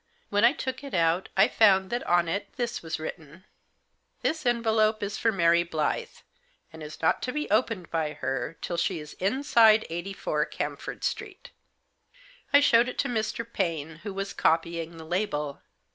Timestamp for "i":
0.43-0.53, 1.37-1.47, 12.51-12.61